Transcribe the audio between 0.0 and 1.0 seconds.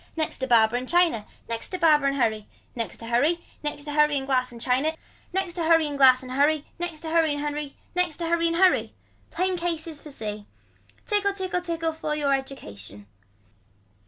Next to barber and